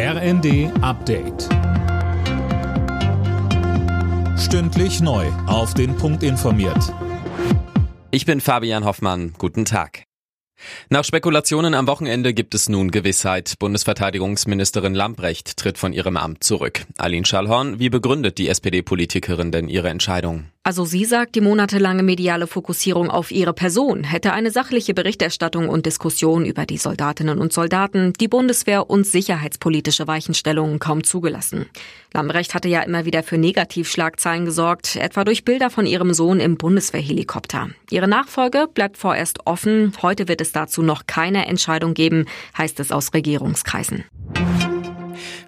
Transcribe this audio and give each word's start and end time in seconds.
RND 0.00 0.70
Update. 0.80 1.48
Stündlich 4.38 5.00
neu. 5.00 5.26
Auf 5.48 5.74
den 5.74 5.96
Punkt 5.96 6.22
informiert. 6.22 6.94
Ich 8.12 8.24
bin 8.24 8.40
Fabian 8.40 8.84
Hoffmann. 8.84 9.34
Guten 9.38 9.64
Tag. 9.64 10.04
Nach 10.88 11.02
Spekulationen 11.02 11.74
am 11.74 11.88
Wochenende 11.88 12.32
gibt 12.32 12.54
es 12.54 12.68
nun 12.68 12.92
Gewissheit. 12.92 13.54
Bundesverteidigungsministerin 13.58 14.94
Lambrecht 14.94 15.56
tritt 15.56 15.78
von 15.78 15.92
ihrem 15.92 16.16
Amt 16.16 16.44
zurück. 16.44 16.86
Aline 16.96 17.26
Schallhorn, 17.26 17.80
wie 17.80 17.90
begründet 17.90 18.38
die 18.38 18.48
SPD-Politikerin 18.48 19.50
denn 19.50 19.68
ihre 19.68 19.88
Entscheidung? 19.88 20.44
Also 20.68 20.84
sie 20.84 21.06
sagt, 21.06 21.34
die 21.34 21.40
monatelange 21.40 22.02
mediale 22.02 22.46
Fokussierung 22.46 23.08
auf 23.08 23.30
ihre 23.30 23.54
Person 23.54 24.04
hätte 24.04 24.34
eine 24.34 24.50
sachliche 24.50 24.92
Berichterstattung 24.92 25.70
und 25.70 25.86
Diskussion 25.86 26.44
über 26.44 26.66
die 26.66 26.76
Soldatinnen 26.76 27.38
und 27.38 27.54
Soldaten, 27.54 28.12
die 28.20 28.28
Bundeswehr 28.28 28.90
und 28.90 29.06
sicherheitspolitische 29.06 30.06
Weichenstellungen 30.06 30.78
kaum 30.78 31.04
zugelassen. 31.04 31.64
Lambrecht 32.12 32.52
hatte 32.52 32.68
ja 32.68 32.82
immer 32.82 33.06
wieder 33.06 33.22
für 33.22 33.38
Negativschlagzeilen 33.38 34.44
gesorgt, 34.44 34.96
etwa 34.96 35.24
durch 35.24 35.42
Bilder 35.42 35.70
von 35.70 35.86
ihrem 35.86 36.12
Sohn 36.12 36.38
im 36.38 36.58
Bundeswehrhelikopter. 36.58 37.70
Ihre 37.88 38.06
Nachfolge 38.06 38.66
bleibt 38.68 38.98
vorerst 38.98 39.46
offen. 39.46 39.94
Heute 40.02 40.28
wird 40.28 40.42
es 40.42 40.52
dazu 40.52 40.82
noch 40.82 41.06
keine 41.06 41.46
Entscheidung 41.46 41.94
geben, 41.94 42.26
heißt 42.58 42.78
es 42.80 42.92
aus 42.92 43.14
Regierungskreisen. 43.14 44.04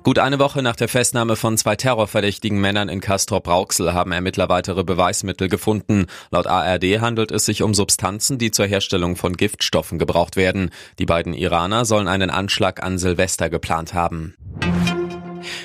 Gut 0.03 0.19
eine 0.19 0.39
Woche 0.39 0.63
nach 0.63 0.77
der 0.77 0.89
Festnahme 0.89 1.37
von 1.37 1.59
zwei 1.59 1.77
terrorverdächtigen 1.77 2.59
Männern 2.59 2.89
in 2.89 3.03
Castrop-Rauxel 3.03 3.93
haben 3.93 4.13
Ermittler 4.13 4.49
weitere 4.49 4.83
Beweismittel 4.83 5.51
gefunden. 5.51 6.07
Laut 6.31 6.47
ARD 6.47 7.01
handelt 7.03 7.31
es 7.31 7.45
sich 7.45 7.63
um 7.63 7.75
Substanzen, 7.75 8.39
die 8.39 8.51
zur 8.51 8.65
Herstellung 8.65 9.17
von 9.17 9.37
Giftstoffen 9.37 9.99
gebraucht 9.99 10.37
werden. 10.37 10.71
Die 10.99 11.05
beiden 11.05 11.35
Iraner 11.35 11.85
sollen 11.85 12.09
einen 12.09 12.31
Anschlag 12.31 12.83
an 12.83 12.97
Silvester 12.99 13.51
geplant 13.51 13.93
haben. 13.93 14.35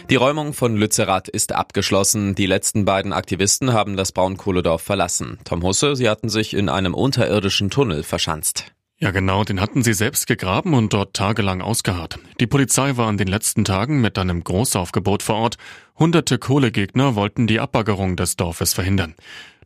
Die 0.09 0.15
Räumung 0.15 0.51
von 0.51 0.75
Lützerath 0.75 1.29
ist 1.29 1.53
abgeschlossen. 1.53 2.35
Die 2.35 2.45
letzten 2.45 2.83
beiden 2.83 3.13
Aktivisten 3.13 3.71
haben 3.71 3.95
das 3.95 4.11
Braunkohledorf 4.11 4.81
verlassen. 4.81 5.39
Tom 5.45 5.63
Husse, 5.63 5.95
sie 5.95 6.09
hatten 6.09 6.27
sich 6.27 6.53
in 6.53 6.67
einem 6.67 6.93
unterirdischen 6.93 7.69
Tunnel 7.69 8.03
verschanzt. 8.03 8.74
Ja, 8.97 9.11
genau, 9.11 9.43
den 9.43 9.59
hatten 9.59 9.83
sie 9.83 9.93
selbst 9.93 10.25
gegraben 10.25 10.73
und 10.73 10.93
dort 10.93 11.13
tagelang 11.13 11.61
ausgeharrt. 11.61 12.17
Die 12.39 12.47
Polizei 12.47 12.95
war 12.95 13.09
in 13.09 13.17
den 13.17 13.27
letzten 13.27 13.65
Tagen 13.65 13.99
mit 13.99 14.17
einem 14.17 14.41
Großaufgebot 14.41 15.21
vor 15.21 15.35
Ort. 15.35 15.57
Hunderte 15.99 16.39
Kohlegegner 16.39 17.15
wollten 17.15 17.45
die 17.45 17.59
Abbaggerung 17.59 18.15
des 18.15 18.37
Dorfes 18.37 18.73
verhindern. 18.73 19.15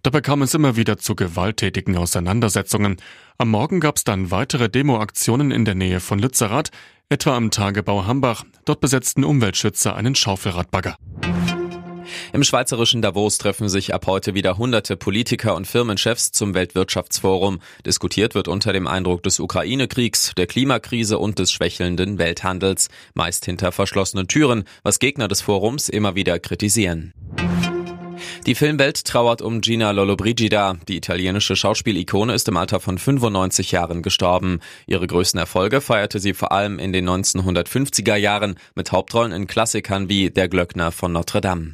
Dabei 0.01 0.21
kam 0.21 0.41
es 0.41 0.55
immer 0.55 0.75
wieder 0.77 0.97
zu 0.97 1.15
gewalttätigen 1.15 1.95
Auseinandersetzungen. 1.95 2.97
Am 3.37 3.51
Morgen 3.51 3.79
gab 3.79 3.97
es 3.97 4.03
dann 4.03 4.31
weitere 4.31 4.67
Demoaktionen 4.67 5.51
in 5.51 5.63
der 5.63 5.75
Nähe 5.75 5.99
von 5.99 6.17
Lützerath, 6.17 6.71
etwa 7.09 7.35
am 7.35 7.51
Tagebau 7.51 8.07
Hambach. 8.07 8.45
Dort 8.65 8.79
besetzten 8.79 9.23
Umweltschützer 9.23 9.95
einen 9.95 10.15
Schaufelradbagger. 10.15 10.95
Im 12.33 12.43
schweizerischen 12.43 13.01
Davos 13.01 13.37
treffen 13.37 13.69
sich 13.69 13.93
ab 13.93 14.05
heute 14.07 14.33
wieder 14.33 14.57
hunderte 14.57 14.97
Politiker 14.97 15.55
und 15.55 15.67
Firmenchefs 15.67 16.31
zum 16.31 16.53
Weltwirtschaftsforum. 16.53 17.59
Diskutiert 17.85 18.35
wird 18.35 18.47
unter 18.47 18.73
dem 18.73 18.87
Eindruck 18.87 19.23
des 19.23 19.39
Ukraine-Kriegs, 19.39 20.33
der 20.37 20.47
Klimakrise 20.47 21.17
und 21.17 21.39
des 21.39 21.51
schwächelnden 21.51 22.17
Welthandels, 22.17 22.89
meist 23.13 23.45
hinter 23.45 23.71
verschlossenen 23.71 24.27
Türen, 24.27 24.63
was 24.83 24.99
Gegner 24.99 25.27
des 25.27 25.41
Forums 25.41 25.89
immer 25.89 26.15
wieder 26.15 26.39
kritisieren. 26.39 27.13
Die 28.45 28.55
Filmwelt 28.55 29.05
trauert 29.05 29.41
um 29.41 29.61
Gina 29.61 29.91
Lollobrigida. 29.91 30.77
Die 30.87 30.97
italienische 30.97 31.55
Schauspielikone 31.55 32.33
ist 32.33 32.47
im 32.47 32.57
Alter 32.57 32.79
von 32.79 32.97
95 32.97 33.71
Jahren 33.71 34.01
gestorben. 34.01 34.59
Ihre 34.87 35.07
größten 35.07 35.39
Erfolge 35.39 35.81
feierte 35.81 36.19
sie 36.19 36.33
vor 36.33 36.51
allem 36.51 36.79
in 36.79 36.93
den 36.93 37.07
1950er 37.07 38.15
Jahren 38.15 38.55
mit 38.75 38.91
Hauptrollen 38.91 39.31
in 39.31 39.47
Klassikern 39.47 40.09
wie 40.09 40.29
Der 40.29 40.47
Glöckner 40.47 40.91
von 40.91 41.11
Notre 41.11 41.41
Dame. 41.41 41.73